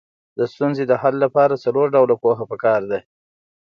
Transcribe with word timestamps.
د 0.37 0.39
ستونزې 0.53 0.83
د 0.87 0.93
حل 1.01 1.15
لپاره 1.25 1.61
څلور 1.65 1.85
ډوله 1.95 2.15
پوهه 2.23 2.43
پکار 2.51 2.81
ده. 2.91 2.99